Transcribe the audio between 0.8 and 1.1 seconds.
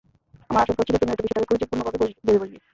হচ্ছিল, তুই